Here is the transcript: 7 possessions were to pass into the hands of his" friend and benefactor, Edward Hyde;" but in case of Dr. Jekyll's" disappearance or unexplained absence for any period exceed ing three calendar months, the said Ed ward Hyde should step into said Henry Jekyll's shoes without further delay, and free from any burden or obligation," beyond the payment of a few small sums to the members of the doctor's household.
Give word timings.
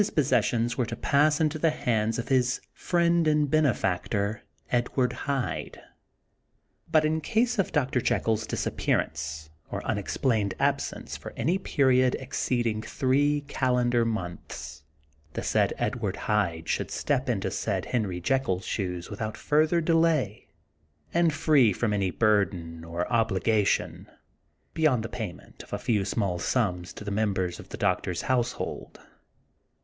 7 0.01 0.15
possessions 0.15 0.79
were 0.79 0.85
to 0.87 0.95
pass 0.95 1.39
into 1.39 1.59
the 1.59 1.69
hands 1.69 2.17
of 2.17 2.29
his" 2.29 2.59
friend 2.73 3.27
and 3.27 3.51
benefactor, 3.51 4.41
Edward 4.71 5.13
Hyde;" 5.13 5.79
but 6.91 7.05
in 7.05 7.21
case 7.21 7.59
of 7.59 7.71
Dr. 7.71 8.01
Jekyll's" 8.01 8.47
disappearance 8.47 9.51
or 9.71 9.85
unexplained 9.85 10.55
absence 10.59 11.15
for 11.15 11.33
any 11.37 11.59
period 11.59 12.15
exceed 12.15 12.65
ing 12.65 12.81
three 12.81 13.41
calendar 13.41 14.03
months, 14.03 14.81
the 15.33 15.43
said 15.43 15.71
Ed 15.77 15.97
ward 15.97 16.15
Hyde 16.25 16.67
should 16.67 16.89
step 16.89 17.29
into 17.29 17.51
said 17.51 17.85
Henry 17.85 18.19
Jekyll's 18.19 18.65
shoes 18.65 19.11
without 19.11 19.37
further 19.37 19.81
delay, 19.81 20.47
and 21.13 21.31
free 21.31 21.71
from 21.71 21.93
any 21.93 22.09
burden 22.09 22.83
or 22.83 23.07
obligation," 23.13 24.09
beyond 24.73 25.03
the 25.03 25.09
payment 25.09 25.61
of 25.61 25.73
a 25.73 25.77
few 25.77 26.05
small 26.05 26.39
sums 26.39 26.91
to 26.93 27.03
the 27.03 27.11
members 27.11 27.59
of 27.59 27.69
the 27.69 27.77
doctor's 27.77 28.23
household. 28.23 28.99